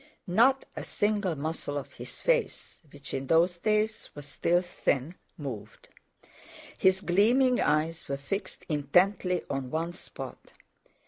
[0.25, 5.89] Not a single muscle of his face—which in those days was still thin—moved.
[6.75, 10.53] His gleaming eyes were fixed intently on one spot.